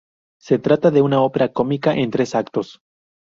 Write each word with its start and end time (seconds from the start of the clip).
Se 0.41 0.57
trata 0.57 0.89
de 0.89 1.03
una 1.03 1.21
ópera 1.21 1.53
cómica 1.53 1.93
en 1.93 2.09
tres 2.09 2.33
actos. 2.33 2.81